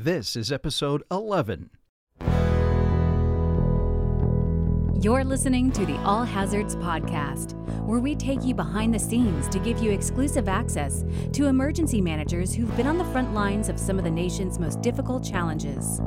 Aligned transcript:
This 0.00 0.36
is 0.36 0.52
episode 0.52 1.02
11. 1.10 1.70
You're 5.00 5.24
listening 5.24 5.72
to 5.72 5.84
the 5.84 5.96
All 6.04 6.22
Hazards 6.22 6.76
Podcast, 6.76 7.54
where 7.84 7.98
we 7.98 8.14
take 8.14 8.44
you 8.44 8.54
behind 8.54 8.94
the 8.94 8.98
scenes 9.00 9.48
to 9.48 9.58
give 9.58 9.80
you 9.80 9.90
exclusive 9.90 10.48
access 10.48 11.04
to 11.32 11.46
emergency 11.46 12.00
managers 12.00 12.54
who've 12.54 12.74
been 12.76 12.86
on 12.86 12.96
the 12.96 13.06
front 13.06 13.34
lines 13.34 13.68
of 13.68 13.76
some 13.76 13.98
of 13.98 14.04
the 14.04 14.10
nation's 14.10 14.60
most 14.60 14.80
difficult 14.82 15.24
challenges. 15.24 16.00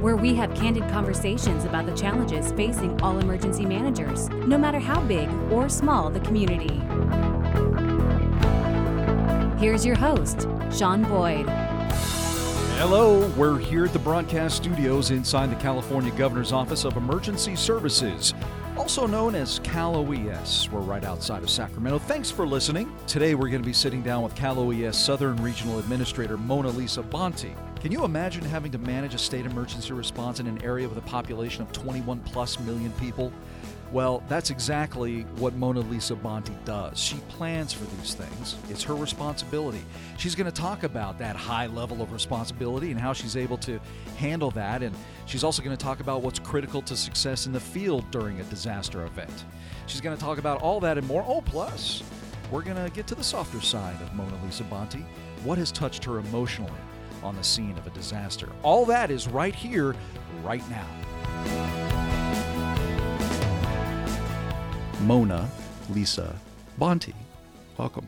Where 0.00 0.16
we 0.16 0.34
have 0.34 0.52
candid 0.56 0.88
conversations 0.88 1.64
about 1.64 1.86
the 1.86 1.94
challenges 1.94 2.50
facing 2.54 3.00
all 3.02 3.20
emergency 3.20 3.64
managers, 3.64 4.28
no 4.30 4.58
matter 4.58 4.80
how 4.80 5.00
big 5.02 5.30
or 5.52 5.68
small 5.68 6.10
the 6.10 6.20
community. 6.20 6.82
Here's 9.60 9.86
your 9.86 9.96
host, 9.96 10.48
Sean 10.70 11.02
Boyd. 11.02 11.67
Hello, 12.78 13.26
we're 13.30 13.58
here 13.58 13.86
at 13.86 13.92
the 13.92 13.98
broadcast 13.98 14.58
studios 14.58 15.10
inside 15.10 15.50
the 15.50 15.56
California 15.56 16.12
Governor's 16.12 16.52
Office 16.52 16.84
of 16.84 16.96
Emergency 16.96 17.56
Services, 17.56 18.34
also 18.76 19.04
known 19.04 19.34
as 19.34 19.58
Cal 19.64 19.96
OES. 19.96 20.70
We're 20.70 20.78
right 20.78 21.02
outside 21.02 21.42
of 21.42 21.50
Sacramento. 21.50 21.98
Thanks 21.98 22.30
for 22.30 22.46
listening. 22.46 22.88
Today 23.08 23.34
we're 23.34 23.48
going 23.48 23.62
to 23.62 23.66
be 23.66 23.72
sitting 23.72 24.00
down 24.00 24.22
with 24.22 24.36
Cal 24.36 24.60
OES 24.60 24.96
Southern 24.96 25.42
Regional 25.42 25.80
Administrator 25.80 26.36
Mona 26.36 26.68
Lisa 26.68 27.02
Bonte. 27.02 27.52
Can 27.80 27.90
you 27.90 28.04
imagine 28.04 28.44
having 28.44 28.70
to 28.70 28.78
manage 28.78 29.12
a 29.12 29.18
state 29.18 29.44
emergency 29.44 29.92
response 29.92 30.38
in 30.38 30.46
an 30.46 30.62
area 30.62 30.88
with 30.88 30.98
a 30.98 31.08
population 31.08 31.62
of 31.62 31.72
21 31.72 32.20
plus 32.20 32.60
million 32.60 32.92
people? 32.92 33.32
Well, 33.90 34.22
that's 34.28 34.50
exactly 34.50 35.22
what 35.36 35.54
Mona 35.54 35.80
Lisa 35.80 36.14
Bonte 36.14 36.52
does. 36.66 36.98
She 36.98 37.16
plans 37.28 37.72
for 37.72 37.84
these 37.96 38.12
things. 38.12 38.56
It's 38.68 38.82
her 38.82 38.94
responsibility. 38.94 39.82
She's 40.18 40.34
going 40.34 40.50
to 40.50 40.52
talk 40.52 40.82
about 40.82 41.18
that 41.20 41.36
high 41.36 41.68
level 41.68 42.02
of 42.02 42.12
responsibility 42.12 42.90
and 42.90 43.00
how 43.00 43.14
she's 43.14 43.34
able 43.34 43.56
to 43.58 43.80
handle 44.18 44.50
that. 44.50 44.82
And 44.82 44.94
she's 45.24 45.42
also 45.42 45.62
going 45.62 45.74
to 45.74 45.82
talk 45.82 46.00
about 46.00 46.20
what's 46.20 46.38
critical 46.38 46.82
to 46.82 46.96
success 46.96 47.46
in 47.46 47.52
the 47.52 47.60
field 47.60 48.10
during 48.10 48.40
a 48.40 48.44
disaster 48.44 49.06
event. 49.06 49.46
She's 49.86 50.02
going 50.02 50.14
to 50.14 50.22
talk 50.22 50.36
about 50.36 50.60
all 50.60 50.80
that 50.80 50.98
and 50.98 51.06
more. 51.06 51.24
Oh, 51.26 51.40
plus, 51.40 52.02
we're 52.52 52.62
going 52.62 52.82
to 52.82 52.90
get 52.90 53.06
to 53.06 53.14
the 53.14 53.24
softer 53.24 53.62
side 53.62 54.00
of 54.02 54.12
Mona 54.12 54.38
Lisa 54.44 54.64
Bonte. 54.64 55.02
What 55.44 55.56
has 55.56 55.72
touched 55.72 56.04
her 56.04 56.18
emotionally 56.18 56.72
on 57.22 57.36
the 57.36 57.44
scene 57.44 57.78
of 57.78 57.86
a 57.86 57.90
disaster? 57.90 58.50
All 58.62 58.84
that 58.84 59.10
is 59.10 59.28
right 59.28 59.54
here, 59.54 59.96
right 60.44 60.62
now. 60.68 61.77
Mona 65.08 65.48
Lisa 65.88 66.38
Bonte. 66.78 67.14
Welcome. 67.78 68.06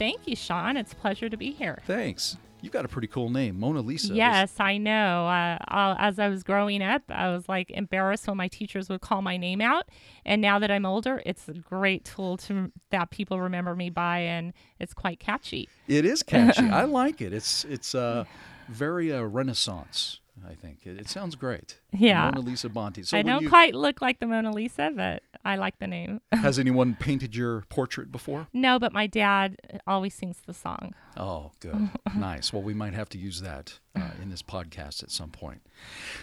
Thank 0.00 0.26
you, 0.26 0.34
Sean. 0.34 0.76
It's 0.76 0.92
a 0.92 0.96
pleasure 0.96 1.28
to 1.28 1.36
be 1.36 1.52
here. 1.52 1.78
Thanks. 1.86 2.36
You've 2.60 2.72
got 2.72 2.84
a 2.84 2.88
pretty 2.88 3.06
cool 3.06 3.30
name, 3.30 3.60
Mona 3.60 3.82
Lisa. 3.82 4.12
Yes, 4.12 4.58
I 4.58 4.76
know. 4.76 5.28
Uh, 5.28 5.58
uh, 5.68 5.94
as 5.96 6.18
I 6.18 6.28
was 6.28 6.42
growing 6.42 6.82
up, 6.82 7.02
I 7.08 7.28
was 7.28 7.48
like 7.48 7.70
embarrassed 7.70 8.26
when 8.26 8.36
my 8.36 8.48
teachers 8.48 8.88
would 8.88 9.00
call 9.00 9.22
my 9.22 9.36
name 9.36 9.60
out, 9.60 9.90
and 10.26 10.42
now 10.42 10.58
that 10.58 10.72
I'm 10.72 10.84
older, 10.84 11.22
it's 11.24 11.48
a 11.48 11.52
great 11.54 12.04
tool 12.04 12.36
to 12.38 12.72
that 12.90 13.10
people 13.10 13.40
remember 13.40 13.76
me 13.76 13.88
by, 13.88 14.18
and 14.18 14.52
it's 14.80 14.92
quite 14.92 15.20
catchy. 15.20 15.68
It 15.86 16.04
is 16.04 16.24
catchy. 16.24 16.64
I 16.68 16.82
like 16.82 17.20
it. 17.20 17.32
It's 17.32 17.64
it's 17.64 17.94
uh, 17.94 18.24
very 18.68 19.12
uh, 19.12 19.22
Renaissance. 19.22 20.18
I 20.48 20.54
think 20.54 20.80
it, 20.84 20.98
it 20.98 21.08
sounds 21.08 21.36
great. 21.36 21.78
Yeah, 21.92 22.24
Mona 22.24 22.40
Lisa 22.40 22.68
Bonte. 22.68 23.06
So 23.06 23.16
I 23.16 23.22
don't 23.22 23.42
you- 23.42 23.48
quite 23.48 23.76
look 23.76 24.02
like 24.02 24.18
the 24.18 24.26
Mona 24.26 24.50
Lisa, 24.50 24.90
but 24.92 25.22
I 25.44 25.56
like 25.56 25.78
the 25.78 25.86
name. 25.86 26.20
Has 26.32 26.58
anyone 26.58 26.94
painted 26.98 27.34
your 27.34 27.62
portrait 27.68 28.12
before? 28.12 28.48
no, 28.52 28.78
but 28.78 28.92
my 28.92 29.06
dad 29.06 29.56
always 29.86 30.14
sings 30.14 30.38
the 30.46 30.54
song. 30.54 30.94
Oh, 31.16 31.52
good. 31.60 31.90
nice. 32.16 32.52
Well, 32.52 32.62
we 32.62 32.74
might 32.74 32.94
have 32.94 33.08
to 33.10 33.18
use 33.18 33.40
that 33.40 33.78
uh, 33.96 34.10
in 34.22 34.30
this 34.30 34.42
podcast 34.42 35.02
at 35.02 35.10
some 35.10 35.30
point. 35.30 35.62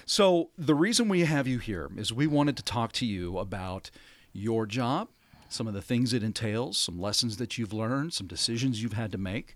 So, 0.06 0.50
the 0.58 0.76
reason 0.76 1.10
we 1.10 1.22
have 1.22 1.48
you 1.48 1.60
here 1.60 1.90
is 1.98 2.14
we 2.14 2.28
wanted 2.28 2.58
to 2.58 2.64
talk 2.64 2.92
to 2.94 3.06
you 3.06 3.38
about 3.38 3.90
your 4.34 4.66
job, 4.66 5.10
some 5.50 5.68
of 5.68 5.74
the 5.74 5.82
things 5.82 6.14
it 6.14 6.24
entails, 6.24 6.78
some 6.78 7.00
lessons 7.00 7.38
that 7.38 7.58
you've 7.58 7.74
learned, 7.74 8.14
some 8.14 8.28
decisions 8.28 8.82
you've 8.84 8.94
had 8.94 9.12
to 9.12 9.18
make, 9.18 9.56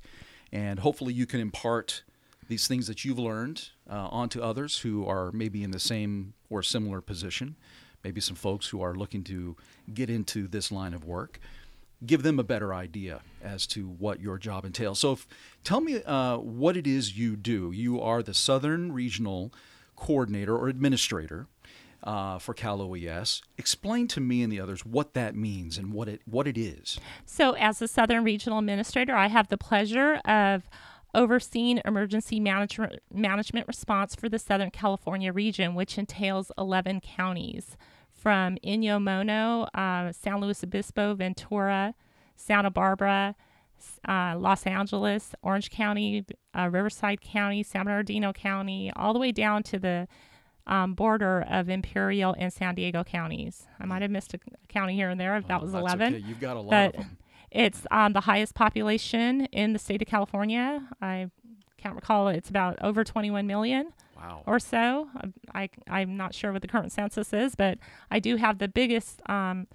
and 0.52 0.80
hopefully 0.80 1.14
you 1.14 1.26
can 1.26 1.40
impart 1.40 2.04
these 2.48 2.68
things 2.68 2.88
that 2.88 3.06
you've 3.06 3.20
learned 3.20 3.70
uh, 3.90 4.08
onto 4.10 4.42
others 4.42 4.80
who 4.80 5.06
are 5.08 5.32
maybe 5.32 5.64
in 5.64 5.72
the 5.72 5.80
same 5.80 6.34
or 6.50 6.62
similar 6.64 7.00
position, 7.00 7.56
maybe 8.04 8.22
some 8.22 8.36
folks 8.36 8.68
who 8.68 8.82
are 8.82 8.96
looking 8.96 9.24
to 9.26 9.56
get 9.94 10.10
into 10.10 10.48
this 10.48 10.72
line 10.72 10.94
of 10.94 11.06
work 11.06 11.40
give 12.06 12.24
them 12.24 12.40
a 12.40 12.44
better 12.44 12.74
idea 12.74 13.22
as 13.44 13.68
to 13.68 13.88
what 13.88 14.20
your 14.20 14.38
job 14.38 14.66
entails. 14.66 15.00
So, 15.00 15.14
if, 15.14 15.28
tell 15.64 15.82
me 15.82 16.02
uh, 16.04 16.38
what 16.38 16.76
it 16.76 16.88
is 16.88 17.18
you 17.18 17.36
do. 17.36 17.72
You 17.72 18.02
are 18.02 18.24
the 18.24 18.34
Southern 18.34 18.92
Regional 18.92 19.54
Coordinator 19.96 20.58
or 20.58 20.68
Administrator 20.68 21.48
uh, 22.04 22.40
for 22.40 22.54
Cal 22.54 22.82
OES. 22.82 23.42
Explain 23.58 24.08
to 24.10 24.20
me 24.20 24.42
and 24.42 24.52
the 24.52 24.60
others 24.60 24.86
what 24.86 25.14
that 25.14 25.36
means 25.36 25.78
and 25.78 25.94
what 25.94 26.08
it 26.08 26.22
what 26.26 26.48
it 26.48 26.58
is. 26.58 27.00
So, 27.26 27.52
as 27.54 27.80
the 27.80 27.88
Southern 27.88 28.24
Regional 28.24 28.60
Administrator, 28.60 29.16
I 29.16 29.28
have 29.28 29.50
the 29.50 29.58
pleasure 29.58 30.16
of 30.26 30.64
overseeing 31.14 31.82
emergency 31.86 32.40
management 32.40 33.00
management 33.14 33.68
response 33.68 34.16
for 34.16 34.30
the 34.30 34.40
Southern 34.40 34.72
California 34.72 35.32
region, 35.34 35.76
which 35.76 35.98
entails 35.98 36.52
11 36.58 37.02
counties 37.02 37.78
from 38.14 38.58
Inyo 38.64 39.02
Mono, 39.02 39.64
uh, 39.74 40.12
San 40.12 40.40
Luis 40.40 40.64
Obispo, 40.64 41.14
Ventura, 41.16 41.96
Santa 42.36 42.70
Barbara, 42.70 43.36
uh, 44.08 44.36
Los 44.38 44.66
Angeles, 44.68 45.34
Orange 45.42 45.70
County, 45.72 46.26
uh, 46.58 46.70
Riverside 46.70 47.20
County, 47.22 47.64
San 47.64 47.86
Bernardino 47.86 48.32
County, 48.32 48.92
all 48.96 49.14
the 49.14 49.20
way 49.20 49.32
down 49.32 49.64
to 49.64 49.80
the 49.80 50.08
um, 50.68 50.94
border 50.94 51.42
of 51.50 51.70
Imperial 51.70 52.36
and 52.38 52.54
San 52.54 52.76
Diego 52.76 53.04
counties. 53.04 53.66
I 53.80 53.86
might 53.86 54.04
have 54.04 54.12
missed 54.12 54.36
a 54.36 54.40
county 54.70 54.94
here 54.96 55.10
and 55.10 55.20
there 55.20 55.36
if 55.38 55.48
that 55.48 55.60
Oh, 55.60 55.64
was 55.64 55.72
that's 55.72 55.82
11. 55.82 56.14
Okay. 56.16 56.24
You've 56.26 56.40
got 56.40 56.56
a 56.56 56.60
lot 56.62 56.70
but 56.70 56.88
of 56.96 57.02
them. 57.08 57.18
It's 57.52 57.86
um, 57.92 58.14
the 58.14 58.22
highest 58.22 58.56
population 58.56 59.46
in 59.52 59.74
the 59.74 59.80
state 59.80 60.02
of 60.02 60.08
California. 60.08 60.88
I 61.02 61.30
can't 61.78 61.96
recall. 61.96 62.28
It's 62.30 62.50
about 62.50 62.78
over 62.82 63.04
21 63.04 63.46
million 63.48 63.94
Wow. 64.16 64.44
or 64.46 64.60
so. 64.60 65.10
I, 65.56 65.70
I'm 65.90 66.16
not 66.16 66.34
sure 66.36 66.52
what 66.54 66.62
the 66.62 66.68
current 66.68 66.92
census 66.92 67.34
is, 67.34 67.56
but 67.56 67.80
I 68.12 68.20
do 68.20 68.36
have 68.36 68.60
the 68.60 68.68
biggest 68.68 69.20
um, 69.28 69.68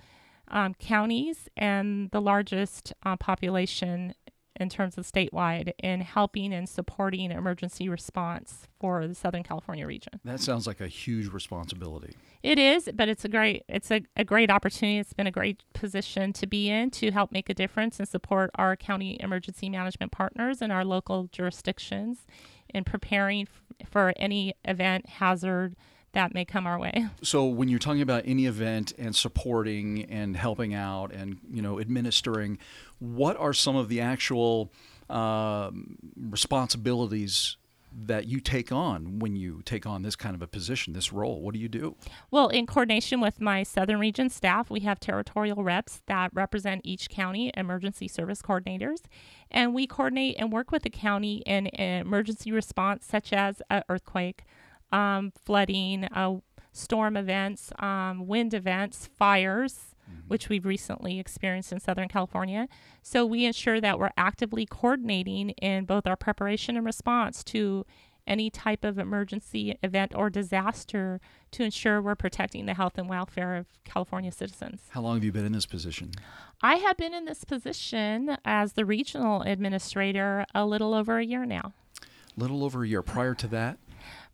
um, 0.49 0.75
counties 0.75 1.49
and 1.57 2.11
the 2.13 2.21
largest 2.21 2.93
uh, 3.05 3.17
population 3.17 4.15
in 4.59 4.69
terms 4.69 4.99
of 4.99 5.07
statewide 5.07 5.73
in 5.83 6.01
helping 6.01 6.53
and 6.53 6.69
supporting 6.69 7.31
emergency 7.31 7.89
response 7.89 8.67
for 8.81 9.07
the 9.07 9.15
Southern 9.15 9.43
California 9.43 9.87
region. 9.87 10.21
That 10.25 10.41
sounds 10.41 10.67
like 10.67 10.81
a 10.81 10.89
huge 10.89 11.29
responsibility. 11.29 12.15
It 12.43 12.59
is, 12.59 12.89
but 12.95 13.09
it's 13.09 13.25
a 13.25 13.29
great 13.29 13.65
it's 13.69 13.91
a, 13.91 14.03
a 14.17 14.25
great 14.25 14.51
opportunity. 14.51 14.99
It's 14.99 15.13
been 15.13 15.27
a 15.27 15.33
great 15.33 15.63
position 15.73 16.33
to 16.35 16.47
be 16.47 16.69
in 16.69 16.91
to 16.93 17.11
help 17.11 17.33
make 17.33 17.49
a 17.49 17.55
difference 17.55 17.99
and 17.99 18.09
support 18.09 18.51
our 18.55 18.77
county 18.77 19.17
emergency 19.21 19.69
management 19.69 20.13
partners 20.13 20.63
and 20.63 20.73
our 20.73 20.85
local 20.85 21.29
jurisdictions 21.33 22.27
in 22.69 22.85
preparing 22.85 23.43
f- 23.43 23.89
for 23.89 24.13
any 24.17 24.55
event 24.65 25.09
hazard 25.09 25.77
that 26.17 26.35
may 26.35 26.45
come 26.45 26.67
our 26.67 26.79
way. 26.79 27.07
So 27.23 27.45
when 27.47 27.69
you're 27.69 27.79
talking 27.79 28.03
about 28.03 28.23
any 28.25 28.47
event 28.47 28.93
and 28.99 29.15
supporting 29.15 30.05
and 30.05 30.37
helping 30.37 30.75
out 30.75 31.13
and 31.13 31.39
you 31.51 31.61
know 31.61 31.81
administering, 31.81 32.59
what 32.99 33.37
are 33.37 33.53
some 33.53 33.77
of 33.77 33.89
the 33.89 34.01
actual 34.01 34.73
um 35.11 35.97
responsibilities 36.17 37.57
that 38.05 38.27
you 38.27 38.41
take 38.41 38.71
on 38.71 39.19
when 39.19 39.37
you 39.37 39.63
take 39.65 39.87
on 39.87 40.03
this 40.03 40.17
kind 40.17 40.35
of 40.35 40.43
a 40.43 40.47
position, 40.47 40.93
this 40.93 41.13
role? 41.13 41.41
What 41.41 41.55
do 41.55 41.61
you 41.61 41.69
do? 41.69 41.97
Well, 42.31 42.49
in 42.49 42.67
coordination 42.67 43.21
with 43.21 43.41
my 43.41 43.63
Southern 43.63 43.99
Region 43.99 44.29
staff, 44.29 44.71
we 44.71 44.81
have 44.81 45.01
territorial 45.01 45.65
reps 45.65 46.03
that 46.07 46.31
represent 46.35 46.83
each 46.85 47.09
county 47.09 47.51
emergency 47.57 48.09
service 48.09 48.43
coordinators. 48.43 49.01
And 49.51 49.75
we 49.75 49.87
coordinate 49.87 50.37
and 50.39 50.53
work 50.53 50.71
with 50.71 50.83
the 50.83 50.91
county 50.91 51.37
in 51.47 51.69
an 51.69 52.07
emergency 52.07 52.53
response, 52.53 53.07
such 53.07 53.33
as 53.33 53.63
an 53.71 53.83
earthquake, 53.89 54.45
um, 54.93 55.33
flooding, 55.45 56.05
uh, 56.05 56.37
storm 56.73 57.17
events, 57.17 57.73
um, 57.79 58.27
wind 58.27 58.55
events, 58.55 59.09
fires, 59.17 59.95
which 60.29 60.49
we've 60.49 60.65
recently 60.65 61.19
experienced 61.19 61.73
in 61.73 61.81
Southern 61.81 62.09
California. 62.09 62.69
So 63.03 63.27
we 63.27 63.45
ensure 63.45 63.81
that 63.81 63.99
we're 63.99 64.11
actively 64.17 64.67
coordinating 64.67 65.51
in 65.51 65.85
both 65.85 66.07
our 66.07 66.17
preparation 66.17 66.77
and 66.77 66.87
response 66.87 67.43
to 67.45 67.85
any 68.27 68.51
type 68.51 68.85
of 68.85 68.99
emergency 68.99 69.79
event 69.83 70.13
or 70.15 70.29
disaster 70.31 71.21
to 71.53 71.63
ensure 71.63 72.03
we're 72.03 72.17
protecting 72.17 72.67
the 72.67 72.75
health 72.75 72.99
and 72.99 73.09
welfare 73.09 73.55
of 73.55 73.67
California 73.85 74.33
citizens. 74.33 74.83
How 74.91 75.01
long 75.01 75.15
have 75.15 75.25
you 75.25 75.33
been 75.33 75.47
in 75.47 75.53
this 75.53 75.67
position? 75.67 76.11
I 76.61 76.77
have 76.77 76.97
been 76.97 77.15
in 77.15 77.25
this 77.25 77.45
position 77.45 78.37
as 78.45 78.73
the 78.73 78.85
regional 78.85 79.43
administrator 79.43 80.45
a 80.55 80.67
little 80.67 80.93
over 80.93 81.19
a 81.19 81.25
year 81.25 81.45
now. 81.45 81.73
Little 82.37 82.65
over 82.65 82.83
a 82.83 82.89
year. 82.89 83.03
Prior 83.03 83.35
to 83.35 83.47
that, 83.49 83.79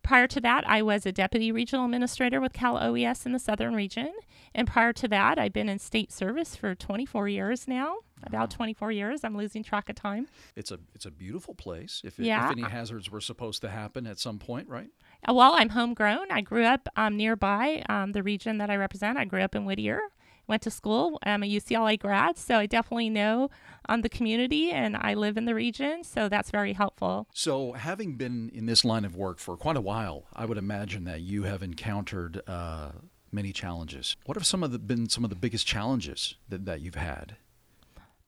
Prior 0.03 0.27
to 0.27 0.41
that, 0.41 0.67
I 0.67 0.81
was 0.81 1.05
a 1.05 1.11
deputy 1.11 1.51
regional 1.51 1.85
administrator 1.85 2.41
with 2.41 2.53
Cal 2.53 2.77
OES 2.77 3.25
in 3.25 3.31
the 3.31 3.39
southern 3.39 3.73
region, 3.73 4.11
And 4.55 4.67
prior 4.67 4.93
to 4.93 5.07
that, 5.07 5.39
I've 5.39 5.53
been 5.53 5.67
in 5.69 5.79
state 5.79 6.11
service 6.11 6.55
for 6.55 6.75
24 6.75 7.27
years 7.29 7.67
now. 7.67 7.95
About 8.21 8.51
24 8.51 8.91
years. 8.91 9.23
I'm 9.23 9.35
losing 9.35 9.63
track 9.63 9.89
of 9.89 9.95
time. 9.95 10.27
It's 10.55 10.71
a 10.71 10.79
it's 10.93 11.05
a 11.05 11.11
beautiful 11.11 11.55
place. 11.55 12.01
If, 12.05 12.19
it, 12.19 12.25
Yeah. 12.25 12.45
if 12.45 12.51
any 12.51 12.61
hazards 12.61 13.09
were 13.09 13.19
supposed 13.19 13.61
to 13.61 13.69
happen 13.69 14.05
at 14.05 14.19
some 14.19 14.39
point, 14.39 14.69
right? 14.69 14.89
Well, 15.27 15.55
I'm 15.57 15.69
homegrown. 15.69 16.27
I 16.31 16.41
grew 16.41 16.63
up 16.65 16.87
um, 16.95 17.17
nearby 17.17 17.83
um, 17.89 18.11
the 18.11 18.23
region 18.23 18.59
that 18.59 18.69
I 18.69 18.75
represent. 18.75 19.17
I 19.17 19.25
grew 19.25 19.41
up 19.41 19.55
in 19.55 19.65
Whittier. 19.65 19.99
Went 20.47 20.61
to 20.63 20.71
school. 20.71 21.19
I'm 21.23 21.43
a 21.43 21.49
UCLA 21.49 21.97
grad, 21.97 22.37
so 22.37 22.57
I 22.57 22.65
definitely 22.65 23.09
know 23.09 23.49
um, 23.87 24.01
the 24.01 24.09
community 24.09 24.71
and 24.71 24.97
I 24.97 25.13
live 25.13 25.37
in 25.37 25.45
the 25.45 25.55
region, 25.55 26.03
so 26.03 26.27
that's 26.27 26.51
very 26.51 26.73
helpful. 26.73 27.27
So, 27.33 27.73
having 27.73 28.15
been 28.15 28.49
in 28.53 28.65
this 28.65 28.83
line 28.83 29.05
of 29.05 29.15
work 29.15 29.39
for 29.39 29.55
quite 29.55 29.77
a 29.77 29.81
while, 29.81 30.25
I 30.33 30.45
would 30.45 30.57
imagine 30.57 31.05
that 31.05 31.21
you 31.21 31.43
have 31.43 31.63
encountered 31.63 32.41
uh, 32.47 32.91
many 33.31 33.51
challenges. 33.51 34.15
What 34.25 34.37
have 34.37 34.45
some 34.45 34.63
of 34.63 34.71
the 34.71 34.79
been 34.79 35.09
some 35.09 35.23
of 35.23 35.29
the 35.29 35.35
biggest 35.35 35.65
challenges 35.65 36.35
that, 36.49 36.65
that 36.65 36.81
you've 36.81 36.95
had? 36.95 37.37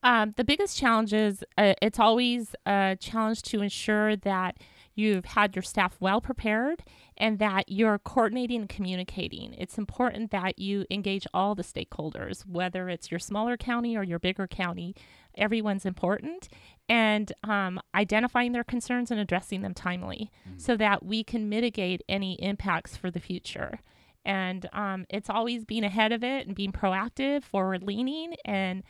Um, 0.04 0.34
the 0.38 0.44
biggest 0.44 0.78
challenge 0.78 1.14
is 1.14 1.44
uh, 1.58 1.74
it's 1.82 2.00
always 2.00 2.56
a 2.66 2.96
challenge 3.00 3.42
to 3.44 3.62
ensure 3.62 4.16
that 4.18 4.58
you've 4.96 5.26
had 5.26 5.56
your 5.56 5.64
staff 5.64 5.98
well 6.00 6.22
prepared 6.22 6.84
and 7.18 7.40
that 7.40 7.66
you're 7.68 8.00
coordinating 8.00 8.62
and 8.62 8.70
communicating. 8.70 9.54
It's 9.54 9.78
important 9.78 10.32
that 10.32 10.58
you 10.58 10.86
engage 10.90 11.28
all 11.34 11.54
the 11.54 11.64
stakeholders, 11.64 12.46
whether 12.48 12.90
it's 12.90 13.12
your 13.12 13.20
smaller 13.20 13.58
county 13.58 13.96
or 13.96 14.04
your 14.04 14.20
bigger 14.20 14.48
county. 14.48 14.96
Everyone's 15.38 15.86
important, 15.86 16.48
and 16.88 17.34
um, 17.44 17.82
identifying 17.94 18.54
their 18.54 18.64
concerns 18.64 19.12
and 19.12 19.20
addressing 19.20 19.62
them 19.62 19.74
timely 19.74 20.32
so 20.56 20.78
that 20.78 21.04
we 21.06 21.26
can 21.26 21.50
mitigate 21.50 22.02
any 22.08 22.42
impacts 22.42 22.96
for 22.96 23.12
the 23.12 23.20
future. 23.20 23.80
And 24.24 24.68
um, 24.72 25.06
it's 25.10 25.30
always 25.30 25.66
being 25.66 25.84
ahead 25.84 26.14
of 26.14 26.24
it 26.24 26.48
and 26.48 26.56
being 26.56 26.72
proactive, 26.72 27.44
forward 27.44 27.84
leaning, 27.84 28.36
and 28.46 28.82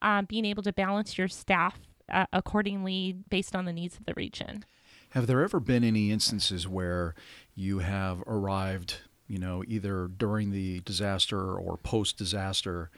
um, 0.00 0.26
being 0.26 0.44
able 0.44 0.62
to 0.62 0.72
balance 0.72 1.18
your 1.18 1.28
staff 1.28 1.80
uh, 2.12 2.26
accordingly 2.32 3.16
based 3.28 3.56
on 3.56 3.64
the 3.64 3.72
needs 3.72 3.98
of 3.98 4.06
the 4.06 4.14
region. 4.14 4.64
Have 5.10 5.26
there 5.26 5.42
ever 5.42 5.60
been 5.60 5.84
any 5.84 6.10
instances 6.10 6.68
where 6.68 7.14
you 7.54 7.78
have 7.78 8.22
arrived, 8.26 8.98
you 9.26 9.38
know, 9.38 9.64
either 9.66 10.08
during 10.08 10.50
the 10.50 10.80
disaster 10.80 11.54
or 11.54 11.76
post 11.78 12.18
disaster, 12.18 12.90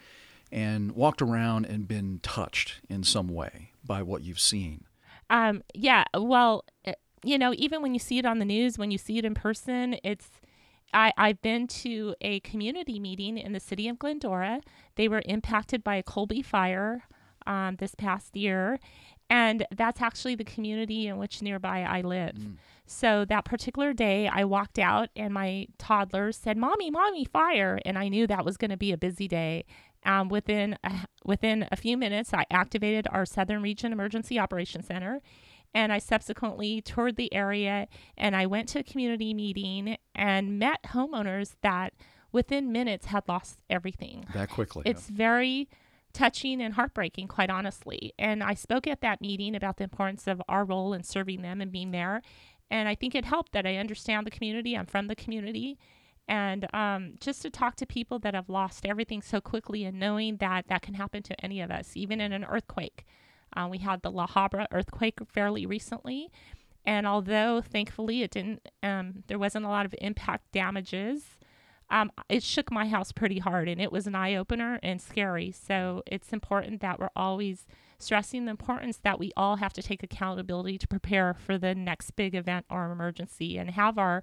and 0.53 0.93
walked 0.93 1.23
around 1.23 1.67
and 1.67 1.87
been 1.87 2.19
touched 2.23 2.81
in 2.89 3.05
some 3.05 3.29
way 3.29 3.71
by 3.85 4.03
what 4.03 4.23
you've 4.23 4.41
seen? 4.41 4.85
Um, 5.29 5.63
yeah, 5.75 6.05
well, 6.13 6.65
uh, 6.85 6.93
you 7.23 7.39
know, 7.39 7.55
even 7.57 7.83
when 7.83 7.95
you 7.95 8.01
see 8.01 8.19
it 8.19 8.27
on 8.27 8.41
the 8.41 8.45
news, 8.45 8.77
when 8.77 8.91
you 8.91 8.99
see 8.99 9.19
it 9.19 9.25
in 9.25 9.35
person, 9.35 9.97
it's. 10.03 10.29
I, 10.93 11.13
I've 11.17 11.41
been 11.41 11.69
to 11.69 12.17
a 12.21 12.41
community 12.41 12.99
meeting 12.99 13.39
in 13.39 13.53
the 13.53 13.61
city 13.61 13.87
of 13.87 13.97
Glendora. 13.97 14.61
They 14.97 15.07
were 15.07 15.23
impacted 15.25 15.85
by 15.85 15.95
a 15.95 16.03
Colby 16.03 16.43
fire 16.43 17.05
um, 17.47 17.77
this 17.77 17.95
past 17.95 18.37
year, 18.37 18.79
and 19.29 19.65
that's 19.71 20.01
actually 20.01 20.35
the 20.35 20.45
community 20.45 21.07
in 21.07 21.17
which 21.19 21.41
nearby 21.43 21.83
I 21.83 22.01
live. 22.01 22.37
So 22.87 23.25
that 23.27 23.45
particular 23.45 23.93
day, 23.93 24.27
I 24.27 24.43
walked 24.45 24.79
out, 24.79 25.11
and 25.15 25.33
my 25.33 25.69
toddler 25.79 26.33
said, 26.33 26.57
"Mommy, 26.57 26.91
mommy, 26.91 27.25
fire!" 27.25 27.79
And 27.85 27.97
I 27.97 28.09
knew 28.09 28.27
that 28.27 28.45
was 28.45 28.57
going 28.57 28.73
to 28.73 28.77
be 28.77 28.91
a 28.91 28.99
busy 28.99 29.29
day. 29.29 29.65
Um, 30.05 30.29
within 30.29 30.77
a, 30.83 31.07
within 31.25 31.69
a 31.71 31.77
few 31.77 31.97
minutes, 31.97 32.35
I 32.35 32.45
activated 32.51 33.07
our 33.13 33.25
Southern 33.25 33.63
Region 33.63 33.93
Emergency 33.93 34.39
Operations 34.39 34.87
Center, 34.87 35.21
and 35.73 35.93
I 35.93 35.99
subsequently 35.99 36.81
toured 36.81 37.15
the 37.17 37.33
area. 37.33 37.87
And 38.17 38.35
I 38.35 38.47
went 38.47 38.69
to 38.71 38.81
a 38.81 38.83
community 38.83 39.35
meeting 39.35 39.97
and 40.15 40.59
met 40.59 40.83
homeowners 40.89 41.55
that 41.63 41.93
within 42.33 42.73
minutes 42.73 43.07
had 43.07 43.29
lost 43.29 43.61
everything. 43.69 44.25
That 44.35 44.51
quickly? 44.51 44.83
It's 44.87 45.09
very 45.09 45.69
touching 46.13 46.61
and 46.61 46.75
heartbreaking, 46.75 47.29
quite 47.29 47.51
honestly. 47.51 48.13
And 48.19 48.43
I 48.43 48.55
spoke 48.55 48.87
at 48.87 49.01
that 49.01 49.21
meeting 49.21 49.55
about 49.55 49.77
the 49.77 49.85
importance 49.85 50.27
of 50.27 50.43
our 50.49 50.65
role 50.65 50.93
in 50.93 51.03
serving 51.03 51.43
them 51.43 51.61
and 51.61 51.73
being 51.73 51.91
there. 51.91 52.23
And 52.71 52.89
I 52.89 52.95
think 52.95 53.15
it 53.15 53.25
helped 53.25 53.53
that 53.53 53.67
I 53.67 53.77
understand 53.77 54.27
the 54.27 54.31
community. 54.31 54.77
I'm 54.77 54.87
from 54.87 55.09
the 55.09 55.17
community. 55.17 55.79
And 56.29 56.73
um, 56.73 57.15
just 57.21 57.43
to 57.43 57.51
talk 57.51 57.75
to 57.77 57.87
people 57.87 58.21
that 58.21 58.35
have 58.35 58.49
lost 58.49 58.87
everything 58.87 59.21
so 59.21 59.41
quickly 59.41 59.85
and 59.85 59.99
knowing 59.99 60.37
that 60.37 60.69
that 60.69 60.83
can 60.83 60.95
happen 60.95 61.23
to 61.25 61.45
any 61.45 61.61
of 61.61 61.71
us, 61.71 61.97
even 61.97 62.21
in 62.21 62.33
an 62.33 62.45
earthquake. 62.45 63.05
Uh, 63.57 63.67
we 63.69 63.79
had 63.79 64.03
the 64.03 64.13
La 64.13 64.29
Habra 64.29 64.67
earthquake 64.71 65.19
fairly 65.29 65.67
recently. 65.67 66.31
And 66.87 67.07
although 67.07 67.61
thankfully 67.61 68.23
it 68.23 68.31
didn't, 68.31 68.69
um, 68.83 69.25
there 69.27 69.39
wasn't 69.39 69.65
a 69.65 69.69
lot 69.69 69.87
of 69.87 69.95
impact 70.01 70.53
damages, 70.53 71.37
um, 71.91 72.13
it 72.29 72.43
shook 72.43 72.71
my 72.71 72.87
house 72.87 73.13
pretty 73.13 73.39
hard 73.39 73.69
and 73.69 73.81
it 73.81 73.91
was 73.91 74.07
an 74.07 74.15
eye 74.15 74.35
opener 74.35 74.79
and 74.83 75.01
scary. 75.01 75.51
So 75.53 76.03
it's 76.07 76.33
important 76.33 76.81
that 76.81 77.01
we're 77.01 77.11
always 77.17 77.67
stressing 77.99 78.45
the 78.45 78.51
importance 78.51 78.99
that 78.99 79.19
we 79.19 79.33
all 79.37 79.57
have 79.57 79.73
to 79.75 79.83
take 79.83 80.03
accountability 80.03 80.79
to 80.79 80.89
prepare 80.89 81.35
for 81.35 81.59
the 81.59 81.75
next 81.75 82.13
big 82.13 82.35
event 82.35 82.67
or 82.71 82.91
emergency 82.91 83.59
and 83.59 83.71
have 83.71 83.99
our 83.99 84.23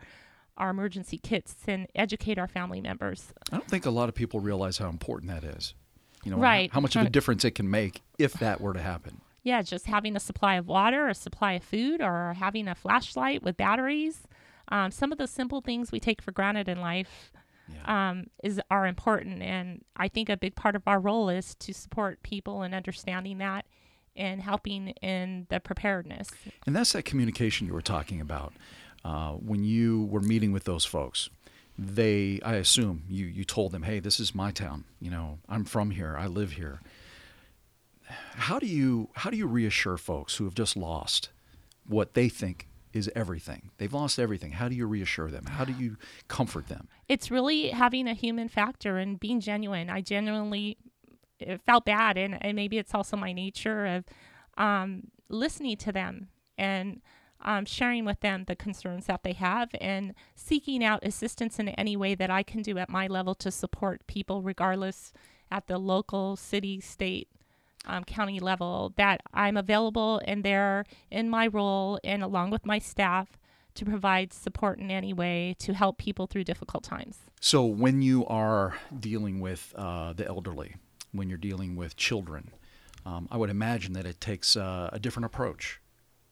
our 0.58 0.72
emergency 0.72 1.20
kits 1.20 1.56
and 1.68 1.86
educate 1.94 2.40
our 2.40 2.48
family 2.48 2.82
members. 2.82 3.32
I 3.52 3.58
don't 3.58 3.68
think 3.68 3.86
a 3.86 3.92
lot 3.92 4.10
of 4.10 4.16
people 4.16 4.40
realize 4.40 4.80
how 4.80 4.90
important 4.90 5.30
that 5.32 5.44
is. 5.44 5.76
You 6.24 6.32
know, 6.32 6.38
Right. 6.38 6.74
how 6.74 6.80
much 6.80 6.96
of 6.96 7.06
a 7.06 7.12
difference 7.12 7.46
it 7.46 7.52
can 7.52 7.70
make 7.70 8.02
if 8.18 8.34
that 8.34 8.60
were 8.60 8.74
to 8.74 8.82
happen. 8.82 9.22
Yeah, 9.44 9.62
just 9.62 9.86
having 9.86 10.16
a 10.16 10.20
supply 10.20 10.56
of 10.56 10.68
water, 10.68 11.08
a 11.10 11.14
supply 11.14 11.54
of 11.54 11.64
food, 11.64 12.02
or 12.02 12.34
having 12.40 12.68
a 12.68 12.74
flashlight 12.74 13.44
with 13.44 13.56
batteries. 13.56 14.24
Um, 14.70 14.90
some 14.90 15.12
of 15.12 15.20
the 15.20 15.28
simple 15.28 15.62
things 15.62 15.92
we 15.92 16.00
take 16.00 16.24
for 16.24 16.32
granted 16.32 16.68
in 16.68 16.82
life 16.82 17.32
um, 17.86 18.28
is 18.44 18.60
are 18.70 18.88
important, 18.88 19.42
and 19.42 19.84
I 19.96 20.08
think 20.08 20.30
a 20.30 20.38
big 20.38 20.56
part 20.56 20.76
of 20.76 20.84
our 20.88 21.00
role 21.00 21.30
is 21.30 21.56
to 21.56 21.74
support 21.74 22.24
people 22.24 22.64
in 22.64 22.74
understanding 22.74 23.38
that 23.40 23.66
and 24.16 24.42
helping 24.42 24.90
in 25.02 25.46
the 25.50 25.60
preparedness. 25.60 26.30
And 26.66 26.76
that's 26.76 26.94
that 26.94 27.04
communication 27.04 27.68
you 27.68 27.74
were 27.74 27.82
talking 27.82 28.20
about. 28.20 28.54
Uh, 29.06 29.34
when 29.34 29.64
you 29.64 30.06
were 30.06 30.20
meeting 30.20 30.52
with 30.52 30.64
those 30.64 30.84
folks, 30.84 31.30
they, 31.78 32.40
I 32.44 32.56
assume, 32.56 33.04
you, 33.08 33.26
you 33.28 33.44
told 33.44 33.72
them, 33.72 33.84
hey, 33.84 34.00
this 34.00 34.20
is 34.20 34.34
my 34.34 34.52
town. 34.52 34.86
You 35.00 35.12
know, 35.12 35.40
I'm 35.48 35.64
from 35.64 35.92
here. 35.92 36.16
I 36.18 36.26
live 36.28 36.54
here. 36.54 36.82
How 38.10 38.58
do 38.58 38.66
you 38.66 39.10
how 39.16 39.30
do 39.30 39.38
you 39.38 39.48
reassure 39.48 39.98
folks 39.98 40.38
who 40.38 40.46
have 40.46 40.56
just 40.56 40.78
lost 40.78 41.30
what 41.86 42.14
they 42.14 42.30
think 42.30 42.67
is 42.94 43.10
everything? 43.16 43.72
They've 43.78 43.94
lost 43.94 44.20
everything. 44.20 44.54
How 44.54 44.70
do 44.70 44.76
you 44.76 44.88
reassure 44.88 45.30
them? 45.30 45.46
How 45.46 45.66
do 45.66 45.74
you 45.74 45.98
comfort 46.28 46.68
them? 46.68 46.88
it's 47.08 47.32
really 47.32 47.70
having 47.70 48.08
a 48.08 48.14
human 48.14 48.50
factor 48.50 48.98
and 48.98 49.20
being 49.20 49.40
genuine. 49.40 49.90
I 49.90 50.02
genuinely 50.02 50.78
felt 51.66 51.86
bad, 51.86 52.18
and, 52.18 52.44
and 52.44 52.56
maybe 52.56 52.78
it's 52.78 52.94
also 52.94 53.16
my 53.16 53.32
nature 53.32 53.86
of 53.86 54.06
um, 54.58 55.04
listening 55.30 55.78
to 55.78 55.92
them 55.92 56.30
and 56.58 57.02
um, 57.42 57.66
sharing 57.66 58.04
with 58.04 58.20
them 58.22 58.46
the 58.48 58.56
concerns 58.56 59.06
that 59.06 59.24
they 59.24 59.34
have 59.34 59.70
and 59.80 60.16
seeking 60.36 60.84
out 60.84 61.06
assistance 61.06 61.60
in 61.60 61.70
any 61.70 61.96
way 61.96 62.16
that 62.16 62.32
I 62.32 62.44
can 62.44 62.62
do 62.62 62.78
at 62.78 62.90
my 62.90 63.08
level 63.08 63.36
to 63.36 63.52
support 63.52 64.06
people, 64.08 64.42
regardless 64.42 65.14
at 65.52 65.68
the 65.68 65.78
local, 65.78 66.36
city, 66.36 66.82
state, 66.82 67.30
um, 67.88 68.04
county 68.04 68.40
level, 68.40 68.94
that 68.98 69.22
I'm 69.34 69.58
available 69.58 70.22
and 70.26 70.44
there 70.44 70.86
in 71.10 71.30
my 71.30 71.48
role 71.48 72.00
and 72.04 72.22
along 72.22 72.52
with 72.52 72.66
my 72.66 72.80
staff 72.80 73.38
to 73.76 73.86
provide 73.86 74.34
support 74.34 74.80
in 74.80 74.92
any 74.92 75.14
way 75.14 75.56
to 75.60 75.74
help 75.74 75.98
people 75.98 76.28
through 76.28 76.44
difficult 76.44 76.84
times. 76.84 77.20
So 77.40 77.66
when 77.66 78.02
you 78.02 78.26
are 78.26 78.76
dealing 79.00 79.40
with 79.40 79.74
uh, 79.76 80.14
the 80.14 80.28
elderly, 80.28 80.76
when 81.12 81.30
you're 81.30 81.38
dealing 81.38 81.76
with 81.76 81.96
children, 81.96 82.52
um, 83.06 83.28
I 83.32 83.38
would 83.38 83.50
imagine 83.50 83.94
that 83.94 84.06
it 84.06 84.20
takes 84.20 84.58
uh, 84.58 84.90
a 84.92 85.00
different 85.00 85.26
approach 85.26 85.80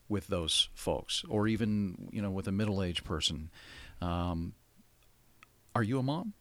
with 0.09 0.27
those 0.27 0.69
folks, 0.73 1.23
or 1.29 1.47
even 1.47 2.09
you 2.11 2.21
know 2.21 2.29
with 2.29 2.47
a 2.47 2.51
middle-aged 2.51 3.03
person. 3.03 3.49
Um, 4.01 4.53
are 5.73 5.83
you 5.83 5.99
a 5.99 6.03
mom? 6.03 6.33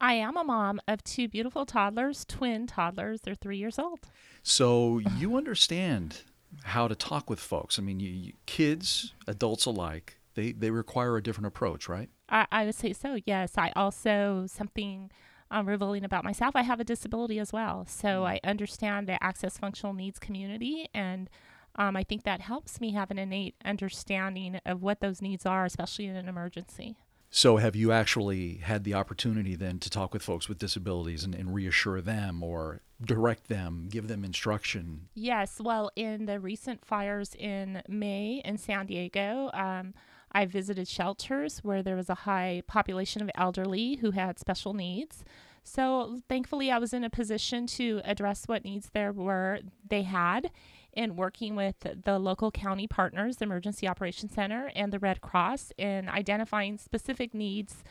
I 0.00 0.14
am 0.14 0.36
a 0.36 0.44
mom 0.44 0.80
of 0.88 1.02
two 1.04 1.28
beautiful 1.28 1.66
toddlers, 1.66 2.24
twin 2.24 2.66
toddlers. 2.66 3.20
They're 3.22 3.34
three 3.34 3.58
years 3.58 3.78
old. 3.78 4.00
So 4.42 4.98
you 5.16 5.36
understand 5.36 6.22
how 6.64 6.88
to 6.88 6.94
talk 6.94 7.30
with 7.30 7.40
folks. 7.40 7.78
I 7.78 7.82
mean, 7.82 8.00
you, 8.00 8.10
you, 8.10 8.32
kids, 8.46 9.14
adults 9.26 9.66
alike, 9.66 10.18
they 10.34 10.52
they 10.52 10.70
require 10.70 11.16
a 11.16 11.22
different 11.22 11.46
approach, 11.46 11.88
right? 11.88 12.08
I, 12.28 12.46
I 12.50 12.64
would 12.64 12.74
say 12.74 12.92
so, 12.92 13.18
yes. 13.26 13.52
I 13.56 13.72
also, 13.76 14.46
something 14.48 15.10
um, 15.50 15.66
revealing 15.66 16.04
about 16.04 16.24
myself, 16.24 16.54
I 16.54 16.62
have 16.62 16.80
a 16.80 16.84
disability 16.84 17.38
as 17.38 17.52
well. 17.52 17.84
So 17.88 18.24
I 18.24 18.40
understand 18.44 19.08
the 19.08 19.22
access 19.22 19.58
functional 19.58 19.94
needs 19.94 20.18
community. 20.18 20.88
And 20.94 21.28
um, 21.76 21.96
I 21.96 22.04
think 22.04 22.22
that 22.24 22.40
helps 22.40 22.80
me 22.80 22.92
have 22.92 23.10
an 23.10 23.18
innate 23.18 23.56
understanding 23.64 24.60
of 24.64 24.82
what 24.82 25.00
those 25.00 25.20
needs 25.20 25.46
are, 25.46 25.64
especially 25.64 26.06
in 26.06 26.16
an 26.16 26.28
emergency. 26.28 26.96
So, 27.32 27.58
have 27.58 27.76
you 27.76 27.92
actually 27.92 28.56
had 28.56 28.82
the 28.82 28.94
opportunity 28.94 29.54
then 29.54 29.78
to 29.80 29.90
talk 29.90 30.12
with 30.12 30.22
folks 30.22 30.48
with 30.48 30.58
disabilities 30.58 31.22
and, 31.22 31.32
and 31.32 31.54
reassure 31.54 32.00
them 32.00 32.42
or 32.42 32.80
direct 33.00 33.48
them, 33.48 33.86
give 33.88 34.08
them 34.08 34.24
instruction? 34.24 35.08
Yes, 35.14 35.60
well, 35.60 35.92
in 35.94 36.26
the 36.26 36.40
recent 36.40 36.84
fires 36.84 37.36
in 37.38 37.82
May 37.88 38.42
in 38.44 38.58
San 38.58 38.86
Diego, 38.86 39.50
um, 39.54 39.94
I 40.32 40.44
visited 40.44 40.88
shelters 40.88 41.60
where 41.60 41.84
there 41.84 41.96
was 41.96 42.10
a 42.10 42.14
high 42.14 42.62
population 42.66 43.22
of 43.22 43.30
elderly 43.36 43.96
who 43.96 44.10
had 44.10 44.40
special 44.40 44.74
needs. 44.74 45.24
So 45.62 46.20
thankfully, 46.28 46.70
I 46.72 46.78
was 46.78 46.92
in 46.92 47.04
a 47.04 47.10
position 47.10 47.66
to 47.68 48.00
address 48.04 48.48
what 48.48 48.64
needs 48.64 48.90
there 48.92 49.12
were 49.12 49.60
they 49.88 50.02
had 50.02 50.50
in 50.92 51.16
working 51.16 51.56
with 51.56 51.76
the 52.04 52.18
local 52.18 52.50
county 52.50 52.86
partners, 52.86 53.36
the 53.36 53.44
Emergency 53.44 53.88
Operations 53.88 54.32
Center, 54.32 54.70
and 54.74 54.92
the 54.92 54.98
Red 54.98 55.20
Cross 55.20 55.72
in 55.78 56.08
identifying 56.08 56.78
specific 56.78 57.34
needs 57.34 57.84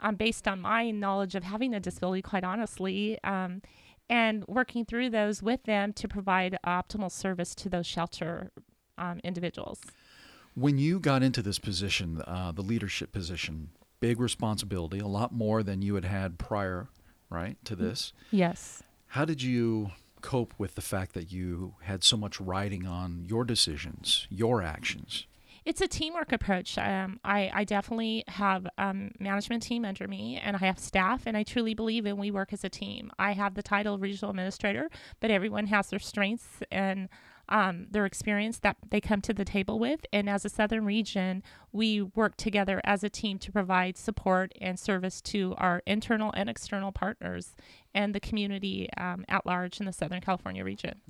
um, 0.00 0.16
based 0.16 0.46
on 0.46 0.60
my 0.60 0.90
knowledge 0.90 1.34
of 1.34 1.44
having 1.44 1.74
a 1.74 1.80
disability, 1.80 2.22
quite 2.22 2.44
honestly, 2.44 3.18
um, 3.24 3.62
and 4.10 4.44
working 4.46 4.84
through 4.84 5.10
those 5.10 5.42
with 5.42 5.62
them 5.64 5.92
to 5.94 6.06
provide 6.06 6.58
optimal 6.66 7.10
service 7.10 7.54
to 7.54 7.68
those 7.68 7.86
shelter 7.86 8.50
um, 8.98 9.20
individuals. 9.24 9.80
When 10.54 10.78
you 10.78 11.00
got 11.00 11.22
into 11.22 11.42
this 11.42 11.58
position, 11.58 12.22
uh, 12.26 12.52
the 12.52 12.62
leadership 12.62 13.12
position, 13.12 13.70
big 14.00 14.20
responsibility, 14.20 14.98
a 14.98 15.06
lot 15.06 15.32
more 15.32 15.62
than 15.62 15.82
you 15.82 15.94
had 15.94 16.04
had 16.04 16.38
prior, 16.38 16.88
right, 17.30 17.56
to 17.64 17.74
this. 17.74 18.12
Yes. 18.30 18.82
How 19.08 19.24
did 19.24 19.42
you 19.42 19.90
cope 20.24 20.54
with 20.56 20.74
the 20.74 20.80
fact 20.80 21.12
that 21.12 21.30
you 21.30 21.74
had 21.82 22.02
so 22.02 22.16
much 22.16 22.40
riding 22.40 22.86
on 22.86 23.26
your 23.28 23.44
decisions, 23.44 24.26
your 24.30 24.62
actions? 24.62 25.26
It's 25.66 25.82
a 25.82 25.86
teamwork 25.86 26.32
approach. 26.32 26.78
Um, 26.78 27.20
I, 27.24 27.50
I 27.52 27.64
definitely 27.64 28.24
have 28.28 28.66
um, 28.78 29.12
management 29.18 29.62
team 29.62 29.84
under 29.84 30.08
me, 30.08 30.40
and 30.42 30.56
I 30.56 30.60
have 30.60 30.78
staff, 30.78 31.22
and 31.26 31.36
I 31.36 31.42
truly 31.42 31.74
believe 31.74 32.06
in 32.06 32.16
we 32.16 32.30
work 32.30 32.54
as 32.54 32.64
a 32.64 32.70
team. 32.70 33.10
I 33.18 33.32
have 33.32 33.54
the 33.54 33.62
title 33.62 33.94
of 33.94 34.02
regional 34.02 34.30
administrator, 34.30 34.90
but 35.20 35.30
everyone 35.30 35.66
has 35.66 35.88
their 35.88 35.98
strengths 35.98 36.62
and 36.70 37.08
um, 37.48 37.86
their 37.90 38.06
experience 38.06 38.58
that 38.60 38.76
they 38.90 39.00
come 39.00 39.20
to 39.22 39.34
the 39.34 39.44
table 39.44 39.78
with. 39.78 40.06
And 40.12 40.28
as 40.28 40.44
a 40.44 40.48
Southern 40.48 40.84
region, 40.84 41.42
we 41.72 42.02
work 42.02 42.36
together 42.36 42.80
as 42.84 43.04
a 43.04 43.10
team 43.10 43.38
to 43.40 43.52
provide 43.52 43.96
support 43.98 44.52
and 44.60 44.78
service 44.78 45.20
to 45.22 45.54
our 45.58 45.82
internal 45.86 46.32
and 46.34 46.48
external 46.48 46.92
partners 46.92 47.56
and 47.94 48.14
the 48.14 48.20
community 48.20 48.88
um, 48.96 49.24
at 49.28 49.46
large 49.46 49.80
in 49.80 49.86
the 49.86 49.92
Southern 49.92 50.20
California 50.20 50.64
region. 50.64 51.00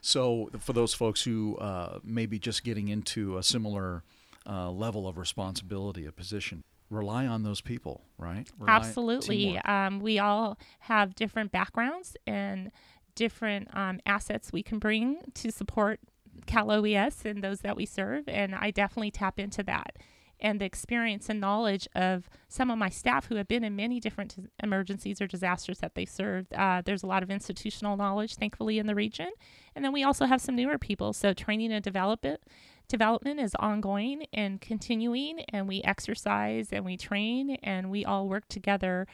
So, 0.00 0.50
for 0.58 0.72
those 0.72 0.92
folks 0.94 1.22
who 1.22 1.56
uh, 1.56 2.00
may 2.02 2.26
be 2.26 2.38
just 2.38 2.64
getting 2.64 2.88
into 2.88 3.38
a 3.38 3.42
similar 3.42 4.02
uh, 4.46 4.70
level 4.70 5.08
of 5.08 5.18
responsibility, 5.18 6.06
a 6.06 6.12
position, 6.12 6.64
rely 6.90 7.26
on 7.26 7.42
those 7.42 7.60
people, 7.60 8.02
right? 8.18 8.48
Rely 8.58 8.74
Absolutely. 8.74 9.58
Um, 9.58 10.00
we 10.00 10.18
all 10.18 10.58
have 10.80 11.14
different 11.14 11.52
backgrounds 11.52 12.16
and 12.26 12.70
different 13.16 13.68
um, 13.74 13.98
assets 14.06 14.52
we 14.52 14.62
can 14.62 14.78
bring 14.78 15.18
to 15.34 15.50
support 15.50 15.98
Cal 16.46 16.70
OES 16.70 17.24
and 17.24 17.42
those 17.42 17.60
that 17.60 17.76
we 17.76 17.84
serve. 17.84 18.28
And 18.28 18.54
I 18.54 18.70
definitely 18.70 19.10
tap 19.10 19.40
into 19.40 19.64
that. 19.64 19.96
And 20.38 20.60
the 20.60 20.66
experience 20.66 21.30
and 21.30 21.40
knowledge 21.40 21.88
of 21.94 22.28
some 22.46 22.70
of 22.70 22.76
my 22.76 22.90
staff 22.90 23.26
who 23.26 23.36
have 23.36 23.48
been 23.48 23.64
in 23.64 23.74
many 23.74 23.98
different 23.98 24.36
emergencies 24.62 25.20
or 25.20 25.26
disasters 25.26 25.78
that 25.78 25.94
they 25.94 26.04
served. 26.04 26.52
Uh, 26.52 26.82
there's 26.84 27.02
a 27.02 27.06
lot 27.06 27.22
of 27.22 27.30
institutional 27.30 27.96
knowledge, 27.96 28.36
thankfully, 28.36 28.78
in 28.78 28.86
the 28.86 28.94
region. 28.94 29.30
And 29.74 29.82
then 29.82 29.92
we 29.92 30.04
also 30.04 30.26
have 30.26 30.42
some 30.42 30.54
newer 30.54 30.76
people. 30.76 31.14
So 31.14 31.32
training 31.32 31.72
and 31.72 31.82
development 31.82 32.42
development 32.88 33.40
is 33.40 33.52
ongoing 33.58 34.26
and 34.32 34.60
continuing, 34.60 35.40
and 35.48 35.66
we 35.66 35.82
exercise 35.82 36.68
and 36.72 36.84
we 36.84 36.96
train 36.96 37.56
and 37.62 37.90
we 37.90 38.04
all 38.04 38.28
work 38.28 38.46
together 38.48 39.06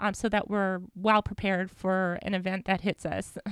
um, 0.00 0.14
so 0.14 0.28
that 0.28 0.48
we're 0.48 0.80
well 0.94 1.22
prepared 1.22 1.70
for 1.70 2.18
an 2.22 2.34
event 2.34 2.64
that 2.66 2.82
hits 2.82 3.04
us. 3.04 3.38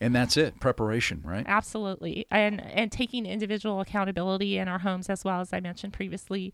And 0.00 0.12
that's 0.14 0.36
it, 0.36 0.58
preparation, 0.58 1.22
right? 1.24 1.44
Absolutely, 1.46 2.26
and 2.28 2.60
and 2.60 2.90
taking 2.90 3.26
individual 3.26 3.80
accountability 3.80 4.58
in 4.58 4.66
our 4.66 4.80
homes 4.80 5.08
as 5.08 5.24
well 5.24 5.40
as 5.40 5.52
I 5.52 5.60
mentioned 5.60 5.92
previously. 5.92 6.52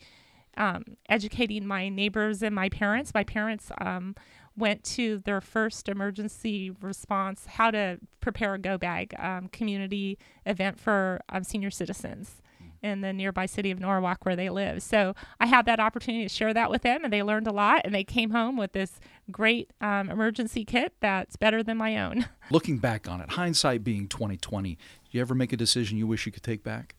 Um, 0.58 0.84
educating 1.08 1.66
my 1.66 1.88
neighbors 1.88 2.42
and 2.42 2.54
my 2.54 2.68
parents. 2.68 3.14
My 3.14 3.24
parents 3.24 3.72
um, 3.80 4.14
went 4.56 4.84
to 4.84 5.18
their 5.24 5.40
first 5.40 5.88
emergency 5.88 6.70
response, 6.82 7.46
how 7.46 7.70
to 7.70 7.98
prepare 8.20 8.54
a 8.54 8.58
go 8.58 8.76
bag 8.76 9.14
um, 9.18 9.48
community 9.48 10.18
event 10.44 10.78
for 10.78 11.20
um, 11.30 11.42
senior 11.42 11.70
citizens 11.70 12.39
in 12.82 13.00
the 13.00 13.12
nearby 13.12 13.46
city 13.46 13.70
of 13.70 13.78
Norwalk 13.78 14.24
where 14.24 14.36
they 14.36 14.50
live. 14.50 14.82
So 14.82 15.14
I 15.38 15.46
had 15.46 15.66
that 15.66 15.80
opportunity 15.80 16.24
to 16.24 16.28
share 16.28 16.54
that 16.54 16.70
with 16.70 16.82
them, 16.82 17.04
and 17.04 17.12
they 17.12 17.22
learned 17.22 17.46
a 17.46 17.52
lot. 17.52 17.82
And 17.84 17.94
they 17.94 18.04
came 18.04 18.30
home 18.30 18.56
with 18.56 18.72
this 18.72 19.00
great 19.30 19.72
um, 19.80 20.10
emergency 20.10 20.64
kit 20.64 20.94
that's 21.00 21.36
better 21.36 21.62
than 21.62 21.76
my 21.76 21.98
own. 21.98 22.26
Looking 22.50 22.78
back 22.78 23.08
on 23.08 23.20
it, 23.20 23.30
hindsight 23.30 23.84
being 23.84 24.08
2020, 24.08 24.74
do 24.74 24.78
you 25.10 25.20
ever 25.20 25.34
make 25.34 25.52
a 25.52 25.56
decision 25.56 25.98
you 25.98 26.06
wish 26.06 26.26
you 26.26 26.32
could 26.32 26.42
take 26.42 26.62
back? 26.62 26.94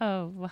Oh. 0.00 0.50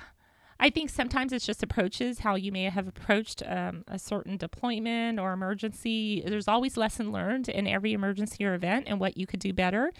I 0.59 0.71
think 0.71 0.88
sometimes 0.88 1.33
it's 1.33 1.45
just 1.45 1.62
approaches, 1.62 2.21
how 2.21 2.35
you 2.35 2.50
may 2.50 2.64
have 2.64 2.88
approached 2.88 3.43
um, 3.47 3.85
a 3.88 3.99
certain 3.99 4.38
deployment 4.38 5.21
or 5.21 5.33
emergency. 5.33 6.23
There's 6.26 6.49
always 6.49 6.78
lesson 6.78 7.12
learned 7.12 7.50
in 7.50 7.66
every 7.66 7.93
emergency 7.93 8.43
or 8.45 8.55
event 8.55 8.87
and 8.88 8.99
what 8.99 9.19
you 9.19 9.26
could 9.26 9.40
do 9.40 9.52
better. 9.52 9.93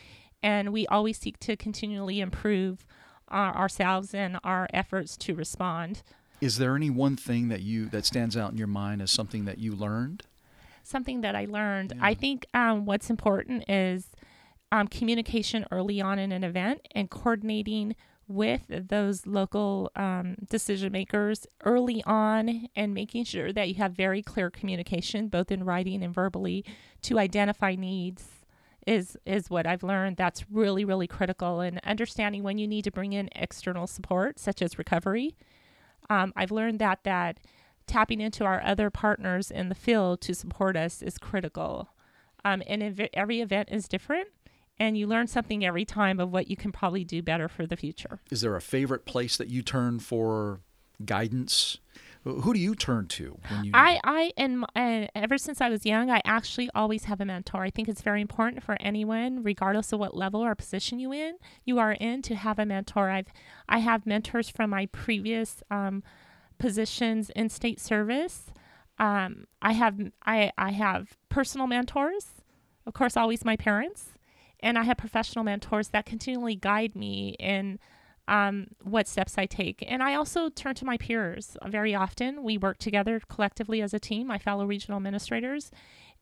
And 0.43 0.73
we 0.73 0.87
always 0.87 1.19
seek 1.19 1.39
to 1.41 1.57
continually 1.57 2.21
improve 2.21 2.87
ourselves 3.31 4.15
and 4.15 4.39
our 4.45 4.69
efforts 4.73 5.17
to 5.19 5.35
respond. 5.35 6.03
Is 6.41 6.59
there 6.59 6.77
any 6.77 6.91
one 6.91 7.17
thing 7.17 7.49
that 7.49 7.63
you 7.63 7.87
that 7.89 8.05
stands 8.05 8.37
out 8.37 8.53
in 8.53 8.59
your 8.59 8.67
mind 8.67 9.01
as 9.03 9.11
something 9.11 9.47
that 9.47 9.59
you 9.59 9.75
learned? 9.75 10.25
Something 10.83 11.23
that 11.23 11.35
I 11.35 11.47
learned. 11.47 11.95
Yeah. 11.97 12.05
I 12.05 12.15
think 12.15 12.47
um, 12.55 12.85
what's 12.85 13.11
important 13.11 13.69
is 13.69 14.11
um, 14.71 14.87
communication 14.89 15.67
early 15.71 16.01
on 16.01 16.19
in 16.19 16.33
an 16.33 16.45
event 16.45 16.87
and 16.95 17.11
coordinating 17.11 17.97
with 18.29 18.63
those 18.69 19.27
local 19.27 19.91
um, 19.95 20.37
decision 20.51 20.93
makers 20.93 21.47
early 21.65 22.03
on 22.05 22.69
and 22.75 22.93
making 22.93 23.25
sure 23.25 23.53
that 23.53 23.69
you 23.69 23.77
have 23.77 23.93
very 23.93 24.23
clear 24.23 24.51
communication, 24.51 25.29
both 25.29 25.51
in 25.51 25.65
writing 25.65 26.03
and 26.03 26.13
verbally, 26.13 26.65
to 27.03 27.19
identify 27.19 27.77
needs 27.77 28.36
is 28.87 29.17
is 29.27 29.51
what 29.51 29.67
I've 29.67 29.83
learned 29.83 30.17
that's 30.17 30.45
really 30.51 30.85
really 30.85 31.07
critical 31.07 31.61
and 31.61 31.81
understanding 31.85 32.43
when 32.43 32.59
you 32.59 32.69
need 32.69 32.85
to 32.85 32.91
bring 32.91 33.13
in 33.13 33.29
external 33.35 33.87
support 33.87 34.39
such 34.39 34.63
as 34.63 34.79
recovery. 34.79 35.37
Um, 36.09 36.33
I've 36.37 36.53
learned 36.53 36.79
that 36.79 37.01
that 37.05 37.41
tapping 37.87 38.21
into 38.21 38.45
our 38.45 38.63
other 38.63 38.91
partners 38.91 39.51
in 39.51 39.69
the 39.69 39.75
field 39.75 40.21
to 40.23 40.35
support 40.35 40.77
us 40.77 41.03
is 41.03 41.19
critical. 41.19 41.89
Um, 42.45 42.63
and 42.67 42.83
ev- 42.83 43.09
every 43.13 43.41
event 43.41 43.69
is 43.73 43.89
different, 43.89 44.29
and 44.79 44.97
you 44.97 45.07
learn 45.07 45.27
something 45.27 45.65
every 45.65 45.85
time 45.85 46.21
of 46.21 46.31
what 46.31 46.49
you 46.49 46.57
can 46.57 46.71
probably 46.71 47.05
do 47.05 47.23
better 47.23 47.49
for 47.49 47.67
the 47.67 47.77
future. 47.77 48.21
Is 48.31 48.41
there 48.41 48.55
a 48.55 48.61
favorite 48.61 49.05
place 49.05 49.37
that 49.37 49.49
you 49.49 49.63
turn 49.63 49.99
for 49.99 50.61
guidance? 51.05 51.79
Who 52.27 52.53
do 52.53 52.59
you 52.59 52.75
turn 52.75 53.07
to 53.07 53.39
you? 53.63 53.71
I, 53.73 54.01
I, 54.03 54.33
and 54.37 54.65
uh, 54.75 55.07
ever 55.15 55.39
since 55.39 55.61
I 55.61 55.69
was 55.69 55.87
young, 55.87 56.11
I 56.11 56.21
actually 56.25 56.69
always 56.75 57.05
have 57.05 57.21
a 57.21 57.25
mentor. 57.25 57.63
I 57.63 57.71
think 57.71 57.89
it's 57.89 58.03
very 58.03 58.21
important 58.21 58.65
for 58.65 58.77
anyone, 58.81 59.45
regardless 59.45 59.93
of 59.93 60.01
what 60.01 60.17
level 60.17 60.45
or 60.45 60.57
position 60.57 60.99
you 60.99 61.13
in, 61.13 61.37
you 61.65 61.79
are 61.79 61.93
in, 61.93 62.23
to 62.23 62.35
have 62.35 62.59
a 62.59 62.67
mentor. 62.67 63.11
I've, 63.11 63.29
I 63.69 63.79
have 63.79 64.07
mentors 64.07 64.49
from 64.49 64.71
my 64.71 64.87
previous 64.87 65.63
um, 65.71 66.03
positions 66.59 67.31
in 67.37 67.49
state 67.49 67.81
service. 67.81 68.47
Um, 68.99 69.47
I 69.63 69.73
have, 69.75 70.01
I, 70.25 70.51
I 70.59 70.73
have 70.73 71.17
personal 71.29 71.69
mentors, 71.69 72.43
of 72.87 72.93
course, 72.93 73.17
always 73.17 73.45
my 73.45 73.57
parents, 73.57 74.15
and 74.59 74.77
I 74.77 74.83
have 74.83 74.97
professional 74.97 75.45
mentors 75.45 75.91
that 75.91 76.07
continually 76.07 76.57
guide 76.57 76.97
me 76.97 77.37
in 77.39 77.79
um, 78.29 78.69
what 78.83 79.07
steps 79.07 79.39
I 79.39 79.47
take. 79.47 79.85
And 79.87 80.03
I 80.03 80.15
also 80.15 80.49
turn 80.49 80.75
to 80.77 80.85
my 80.85 80.97
peers 80.97 81.57
very 81.67 81.95
often. 81.95 82.43
We 82.43 82.59
work 82.59 82.79
together 82.79 83.21
collectively 83.29 83.81
as 83.83 83.95
a 83.95 84.01
team, 84.01 84.27
my 84.27 84.39
fellow 84.39 84.67
regional 84.67 84.97
administrators, 84.97 85.71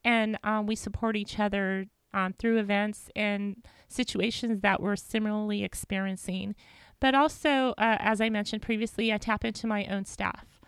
and 0.05 0.39
um, 0.45 0.67
we 0.67 0.77
support 0.77 1.17
each 1.17 1.39
other 1.39 1.87
um, 2.13 2.35
through 2.39 2.59
events 2.59 3.11
and 3.17 3.57
situations 3.89 4.61
that 4.61 4.81
we're 4.81 4.97
similarly 4.97 5.65
experiencing. 5.65 6.55
But 7.01 7.15
also, 7.15 7.75
uh, 7.77 7.97
as 7.99 8.21
I 8.21 8.29
mentioned 8.29 8.63
previously, 8.63 9.13
I 9.13 9.19
tap 9.19 9.45
into 9.45 9.67
my 9.67 9.87
own 9.87 10.05
staff. 10.05 10.61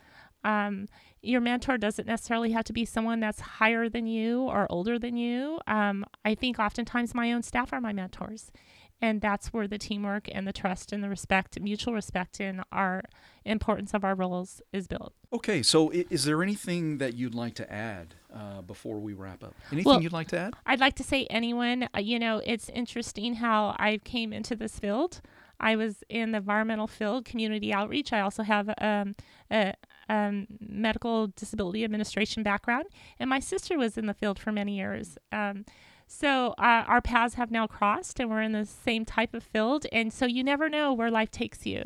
Um, 0.43 0.87
your 1.23 1.40
mentor 1.40 1.76
doesn't 1.76 2.07
necessarily 2.07 2.52
have 2.52 2.64
to 2.64 2.73
be 2.73 2.85
someone 2.85 3.21
that's 3.21 3.40
higher 3.40 3.88
than 3.88 4.07
you 4.07 4.43
or 4.43 4.66
older 4.71 4.99
than 4.99 5.16
you. 5.16 5.59
Um, 5.66 6.05
I 6.25 6.35
think 6.35 6.59
oftentimes 6.59 7.14
my 7.14 7.33
own 7.33 7.43
staff 7.43 7.73
are 7.73 7.81
my 7.81 7.93
mentors 7.93 8.52
and 9.00 9.21
that's 9.21 9.49
where 9.49 9.69
the 9.69 9.79
teamwork 9.79 10.29
and 10.33 10.47
the 10.47 10.53
trust 10.53 10.93
and 10.93 11.03
the 11.03 11.09
respect 11.09 11.61
mutual 11.61 11.95
respect 11.95 12.41
in 12.41 12.62
our 12.73 13.03
importance 13.45 13.95
of 13.95 14.05
our 14.05 14.15
roles 14.15 14.62
is 14.73 14.87
built. 14.87 15.12
Okay 15.33 15.62
so 15.62 15.91
is 15.91 16.25
there 16.25 16.43
anything 16.43 16.99
that 16.99 17.15
you'd 17.15 17.35
like 17.35 17.55
to 17.55 17.73
add 17.73 18.15
uh, 18.35 18.62
before 18.62 18.99
we 18.99 19.12
wrap 19.12 19.43
up? 19.43 19.55
Anything 19.71 19.91
well, 19.91 20.03
you'd 20.03 20.12
like 20.12 20.29
to 20.29 20.38
add? 20.38 20.55
I'd 20.65 20.81
like 20.81 20.97
to 20.97 21.05
say 21.05 21.26
anyone 21.31 21.88
uh, 21.95 22.00
you 22.00 22.19
know 22.19 22.43
it's 22.45 22.69
interesting 22.71 23.35
how 23.35 23.75
i 23.79 23.99
came 24.05 24.33
into 24.33 24.57
this 24.57 24.79
field. 24.79 25.21
I 25.59 25.76
was 25.76 26.05
in 26.09 26.33
the 26.33 26.38
environmental 26.38 26.87
field 26.87 27.25
community 27.25 27.73
outreach. 27.73 28.12
I 28.12 28.21
also 28.21 28.43
have 28.43 28.69
um, 28.79 29.15
a 29.50 29.75
um, 30.09 30.47
medical 30.61 31.29
disability 31.29 31.85
administration 31.85 32.43
background. 32.43 32.87
And 33.19 33.31
my 33.31 33.41
sister 33.41 33.79
was 33.79 33.97
in 33.97 34.07
the 34.07 34.15
field 34.15 34.38
for 34.38 34.53
many 34.53 34.76
years. 34.76 35.19
Um, 35.33 35.65
so 36.07 36.55
uh, 36.59 36.85
our 36.87 37.01
paths 37.01 37.35
have 37.35 37.51
now 37.51 37.67
crossed 37.67 38.21
and 38.21 38.31
we're 38.31 38.43
in 38.43 38.53
the 38.53 38.65
same 38.65 39.05
type 39.05 39.35
of 39.35 39.43
field. 39.43 39.87
And 39.91 40.13
so 40.13 40.25
you 40.25 40.45
never 40.45 40.69
know 40.69 40.93
where 40.93 41.11
life 41.11 41.31
takes 41.31 41.67
you. 41.67 41.85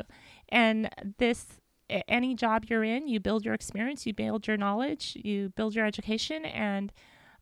And 0.49 0.91
this, 1.19 1.61
any 2.07 2.35
job 2.35 2.67
you're 2.69 2.85
in, 2.85 3.09
you 3.09 3.19
build 3.19 3.45
your 3.45 3.55
experience, 3.55 4.07
you 4.07 4.13
build 4.13 4.47
your 4.47 4.59
knowledge, 4.59 5.17
you 5.23 5.51
build 5.51 5.75
your 5.75 5.87
education. 5.87 6.45
And 6.45 6.93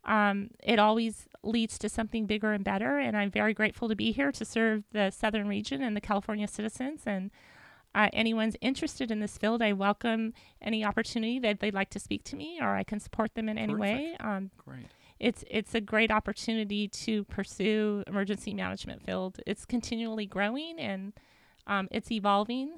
um, 0.05 0.51
it 0.63 0.79
always 0.79 1.27
leads 1.43 1.79
to 1.81 1.89
something 1.89 2.27
bigger 2.27 2.53
and 2.53 2.65
better. 2.65 2.99
And 2.99 3.17
I'm 3.17 3.31
very 3.31 3.55
grateful 3.55 3.89
to 3.89 3.97
be 3.97 4.13
here 4.13 4.31
to 4.33 4.45
serve 4.45 4.85
the 4.93 5.11
Southern 5.11 5.49
region 5.49 5.83
and 5.83 5.97
the 5.97 6.01
California 6.01 6.47
citizens. 6.47 7.03
And 7.07 7.33
uh, 7.95 8.09
anyone's 8.13 8.55
interested 8.61 9.11
in 9.11 9.19
this 9.19 9.37
field, 9.37 9.63
I 9.63 9.73
welcome 9.73 10.33
any 10.63 10.85
opportunity 10.85 11.41
that 11.41 11.59
they'd 11.59 11.75
like 11.75 11.91
to 11.91 11.99
speak 11.99 12.23
to 12.25 12.37
me 12.37 12.59
or 12.61 12.77
I 12.77 12.85
can 12.85 13.01
support 13.01 13.35
them 13.35 13.49
in 13.49 13.59
any 13.59 13.73
Terrific. 13.73 13.97
way. 13.97 14.17
Um, 14.21 14.51
Great. 14.59 14.87
It's 15.21 15.45
it's 15.51 15.75
a 15.75 15.81
great 15.81 16.11
opportunity 16.11 16.89
to 16.89 17.25
pursue 17.25 18.05
emergency 18.07 18.55
management 18.55 19.05
field. 19.05 19.41
It's 19.47 19.65
continually 19.65 20.27
growing 20.27 20.79
and 20.79 21.13
um, 21.67 21.89
it's 21.91 22.11
evolving, 22.11 22.77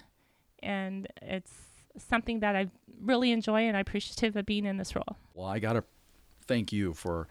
and 0.62 1.06
it's 1.22 1.52
something 1.96 2.40
that 2.40 2.56
I 2.56 2.68
really 3.02 3.30
enjoy 3.30 3.62
and 3.62 3.76
I'm 3.76 3.82
appreciative 3.82 4.36
of 4.36 4.46
being 4.46 4.64
in 4.64 4.76
this 4.76 4.96
role. 4.96 5.16
Well, 5.34 5.46
I 5.46 5.58
got 5.58 5.74
to 5.74 5.84
thank 6.46 6.72
you 6.72 6.94
for 6.94 7.28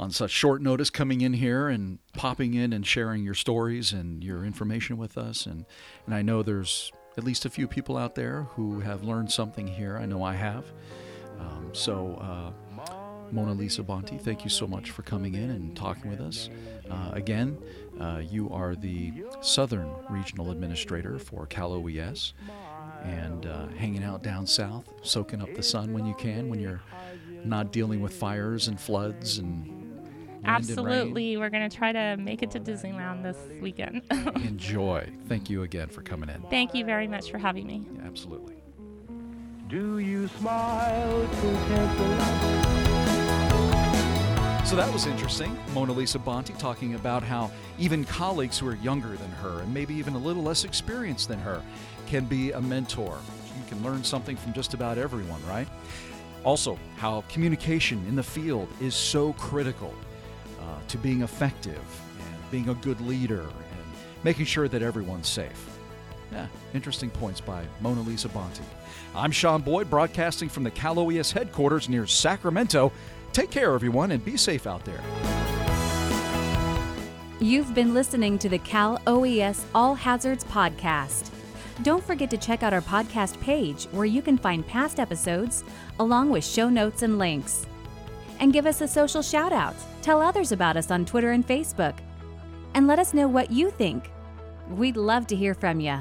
on 0.00 0.10
such 0.10 0.30
short 0.30 0.60
notice 0.60 0.90
coming 0.90 1.20
in 1.20 1.34
here 1.34 1.68
and 1.68 1.98
popping 2.14 2.54
in 2.54 2.72
and 2.72 2.86
sharing 2.86 3.22
your 3.22 3.34
stories 3.34 3.92
and 3.92 4.24
your 4.24 4.44
information 4.44 4.96
with 4.96 5.16
us 5.16 5.46
and 5.46 5.64
and 6.06 6.14
I 6.14 6.22
know 6.22 6.42
there's 6.42 6.90
at 7.16 7.24
least 7.24 7.44
a 7.44 7.50
few 7.50 7.68
people 7.68 7.96
out 7.96 8.14
there 8.14 8.44
who 8.50 8.80
have 8.80 9.04
learned 9.04 9.30
something 9.30 9.66
here. 9.66 9.98
I 9.98 10.06
know 10.06 10.22
I 10.22 10.34
have. 10.34 10.64
Um, 11.38 11.70
so, 11.72 12.14
uh, 12.20 12.50
Mona 13.32 13.52
Lisa 13.52 13.82
Bonte, 13.82 14.20
thank 14.20 14.44
you 14.44 14.50
so 14.50 14.66
much 14.66 14.90
for 14.90 15.02
coming 15.02 15.34
in 15.34 15.50
and 15.50 15.74
talking 15.74 16.10
with 16.10 16.20
us. 16.20 16.50
Uh, 16.90 17.10
again, 17.12 17.56
uh, 17.98 18.20
you 18.22 18.50
are 18.50 18.74
the 18.74 19.12
Southern 19.40 19.90
Regional 20.10 20.50
Administrator 20.50 21.18
for 21.18 21.46
Cal 21.46 21.72
OES 21.72 22.34
and 23.04 23.46
uh, 23.46 23.66
hanging 23.78 24.04
out 24.04 24.22
down 24.22 24.46
south, 24.46 24.92
soaking 25.02 25.40
up 25.40 25.52
the 25.54 25.62
sun 25.62 25.92
when 25.92 26.04
you 26.04 26.14
can, 26.14 26.48
when 26.48 26.60
you're 26.60 26.82
not 27.44 27.72
dealing 27.72 28.00
with 28.00 28.12
fires 28.12 28.68
and 28.68 28.78
floods 28.78 29.38
and 29.38 29.66
wind 29.66 29.92
and. 30.44 30.46
Absolutely, 30.46 31.36
we're 31.36 31.50
going 31.50 31.68
to 31.68 31.74
try 31.74 31.92
to 31.92 32.16
make 32.18 32.42
it 32.42 32.50
to 32.52 32.60
Disneyland 32.60 33.22
this 33.22 33.38
weekend. 33.60 34.02
Enjoy. 34.36 35.08
Thank 35.26 35.48
you 35.48 35.62
again 35.62 35.88
for 35.88 36.02
coming 36.02 36.28
in. 36.28 36.42
Thank 36.50 36.74
you 36.74 36.84
very 36.84 37.08
much 37.08 37.30
for 37.30 37.38
having 37.38 37.66
me. 37.66 37.86
Absolutely. 38.04 38.56
Do 39.68 39.98
you 39.98 40.28
smile 40.28 41.28
to 41.28 41.66
tempt 41.68 41.98
the 41.98 42.04
light? 42.04 43.01
So 44.64 44.76
that 44.76 44.90
was 44.90 45.06
interesting. 45.06 45.58
Mona 45.74 45.92
Lisa 45.92 46.18
Bonte 46.18 46.56
talking 46.56 46.94
about 46.94 47.22
how 47.22 47.50
even 47.78 48.04
colleagues 48.04 48.58
who 48.58 48.66
are 48.68 48.76
younger 48.76 49.16
than 49.16 49.30
her 49.32 49.60
and 49.60 49.74
maybe 49.74 49.92
even 49.94 50.14
a 50.14 50.18
little 50.18 50.42
less 50.42 50.64
experienced 50.64 51.28
than 51.28 51.38
her 51.40 51.62
can 52.06 52.24
be 52.24 52.52
a 52.52 52.60
mentor. 52.60 53.18
You 53.54 53.64
can 53.68 53.82
learn 53.82 54.02
something 54.02 54.34
from 54.34 54.54
just 54.54 54.72
about 54.72 54.96
everyone, 54.96 55.44
right? 55.46 55.68
Also, 56.44 56.78
how 56.96 57.22
communication 57.28 58.02
in 58.08 58.16
the 58.16 58.22
field 58.22 58.66
is 58.80 58.94
so 58.94 59.34
critical 59.34 59.92
uh, 60.60 60.64
to 60.88 60.96
being 60.96 61.20
effective 61.22 61.82
and 62.18 62.50
being 62.50 62.70
a 62.70 62.74
good 62.74 63.00
leader 63.02 63.42
and 63.42 63.84
making 64.24 64.46
sure 64.46 64.68
that 64.68 64.80
everyone's 64.80 65.28
safe. 65.28 65.68
Yeah, 66.32 66.46
interesting 66.72 67.10
points 67.10 67.42
by 67.42 67.64
Mona 67.82 68.00
Lisa 68.00 68.28
Bonte. 68.28 68.62
I'm 69.14 69.32
Sean 69.32 69.60
Boyd, 69.60 69.90
broadcasting 69.90 70.48
from 70.48 70.64
the 70.64 70.70
Cal 70.70 70.98
OES 70.98 71.30
headquarters 71.30 71.90
near 71.90 72.06
Sacramento. 72.06 72.90
Take 73.32 73.50
care, 73.50 73.72
everyone, 73.72 74.10
and 74.12 74.24
be 74.24 74.36
safe 74.36 74.66
out 74.66 74.84
there. 74.84 75.00
You've 77.40 77.74
been 77.74 77.94
listening 77.94 78.38
to 78.38 78.48
the 78.48 78.58
Cal 78.58 79.00
OES 79.06 79.64
All 79.74 79.94
Hazards 79.94 80.44
Podcast. 80.44 81.30
Don't 81.82 82.04
forget 82.04 82.30
to 82.30 82.36
check 82.36 82.62
out 82.62 82.72
our 82.72 82.82
podcast 82.82 83.40
page 83.40 83.86
where 83.86 84.04
you 84.04 84.22
can 84.22 84.38
find 84.38 84.64
past 84.66 85.00
episodes 85.00 85.64
along 85.98 86.30
with 86.30 86.44
show 86.44 86.68
notes 86.68 87.02
and 87.02 87.18
links. 87.18 87.66
And 88.38 88.52
give 88.52 88.66
us 88.66 88.80
a 88.80 88.88
social 88.88 89.22
shout 89.22 89.52
out. 89.52 89.74
Tell 90.02 90.20
others 90.20 90.52
about 90.52 90.76
us 90.76 90.90
on 90.90 91.04
Twitter 91.04 91.32
and 91.32 91.46
Facebook. 91.46 91.94
And 92.74 92.86
let 92.86 92.98
us 92.98 93.14
know 93.14 93.26
what 93.26 93.50
you 93.50 93.70
think. 93.70 94.10
We'd 94.70 94.96
love 94.96 95.26
to 95.28 95.36
hear 95.36 95.54
from 95.54 95.80
you. 95.80 95.98